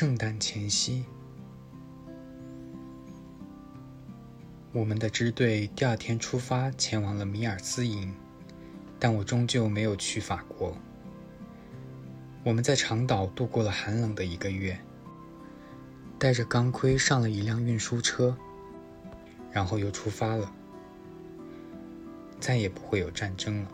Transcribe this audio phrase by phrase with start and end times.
[0.00, 1.04] 圣诞前夕，
[4.72, 8.10] 我们的支队第二天出发，前往了米尔斯营，
[8.98, 10.74] 但我终究没有去法国。
[12.42, 14.80] 我们在长岛度过了寒冷的一个月，
[16.18, 18.34] 带着钢盔上了一辆运输车，
[19.52, 20.50] 然后又出发了。
[22.40, 23.70] 再也不会有战争了，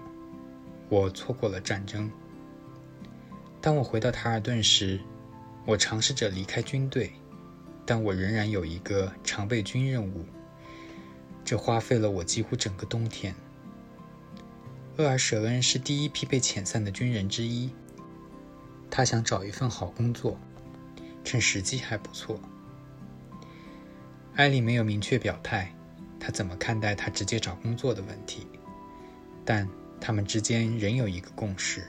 [0.88, 2.10] 我错过了战争。
[3.60, 4.98] 当我回到塔尔顿时，
[5.66, 7.12] 我尝试着离开军队，
[7.84, 10.24] 但我仍然有一个常备军任务。
[11.44, 13.34] 这花费了我几乎整个冬天。
[14.96, 17.70] 厄尔舍恩是第一批被遣散的军人之一，
[18.88, 20.38] 他想找一份好工作，
[21.24, 22.40] 趁时机还不错。
[24.36, 25.74] 艾丽没有明确表态，
[26.20, 28.46] 他怎么看待他直接找工作的问题，
[29.44, 29.68] 但
[30.00, 31.84] 他们之间仍有一个共识。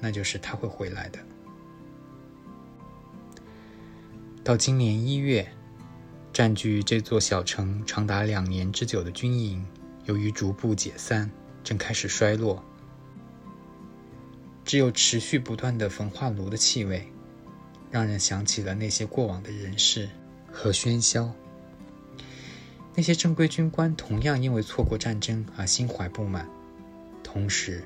[0.00, 1.18] 那就是他会回来的。
[4.44, 5.50] 到今年一月，
[6.30, 9.64] 占据这座小城长达两年之久的军营，
[10.04, 11.30] 由于逐步解散，
[11.64, 12.62] 正开始衰落。
[14.62, 17.10] 只有持续不断的焚化炉的气味，
[17.90, 20.10] 让人想起了那些过往的人事
[20.52, 21.32] 和喧嚣。
[22.94, 26.46] 那些正规军官同样因为错过战争而心怀不满，
[27.22, 27.82] 同时。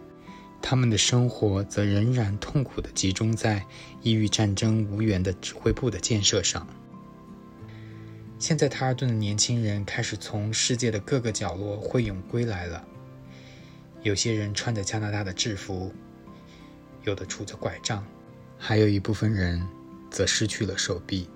[0.61, 3.65] 他们的生活则仍然痛苦地集中在
[4.03, 6.67] 异域战争无缘的指挥部的建设上。
[8.39, 12.85] 现在，塔尔顿的年轻人开始从世界的各个角落汇涌归来了。
[14.03, 15.93] 有些人穿着加拿大的制服，
[17.03, 18.05] 有的拄着拐杖，
[18.57, 19.67] 还有一部分人
[20.11, 21.29] 则失去了手臂。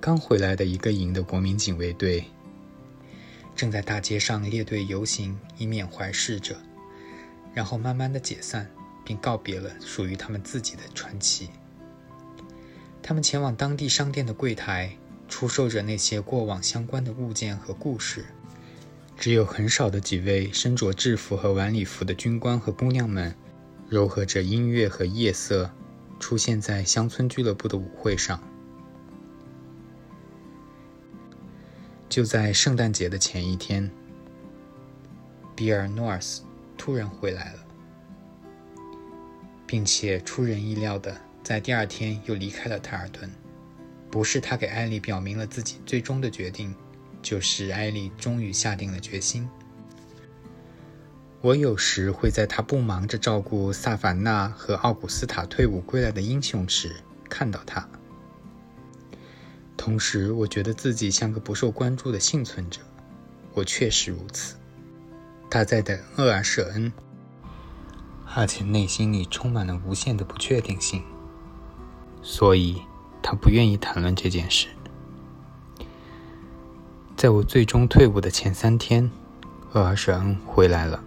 [0.00, 2.24] 刚回来的一个营的国民警卫队
[3.54, 6.56] 正在大街上列队游行，以缅怀逝者。
[7.58, 8.70] 然后慢慢的解散，
[9.04, 11.50] 并告别了属于他们自己的传奇。
[13.02, 18.26] 他们前往当地商店的柜台，出售着那些过往相关的物件和故事。
[19.16, 23.34] 只有很少的几位身着制服和晚礼服的军官和姑娘们，
[23.90, 25.68] 糅合着音乐和夜色，
[26.20, 28.40] 出现在乡村俱乐部的舞会上。
[32.08, 33.90] 就在圣诞节的前一天，
[35.56, 36.42] 比尔·诺尔斯。
[36.88, 37.58] 突然回来了，
[39.66, 43.30] 并且出人意料的在第二天又离开了泰尔顿。
[44.10, 46.74] 不是他给艾丽表明了自己最终的决定，
[47.20, 49.46] 就是艾丽终于下定了决心。
[51.42, 56.96] 我有时会在他不忙着照顾萨凡娜和奥古斯塔退伍归来的英雄时
[57.28, 57.86] 看到他，
[59.76, 62.80] 同时我觉得自己像个不受关注的幸存者。
[63.52, 64.54] 我确实如此。
[65.50, 66.92] 他在等厄尔舍恩，
[68.34, 71.02] 而且内心里充满了无限的不确定性，
[72.22, 72.82] 所以
[73.22, 74.68] 他不愿意谈论这件事。
[77.16, 79.10] 在我最终退伍的前三天，
[79.72, 81.02] 厄尔舍恩回来了。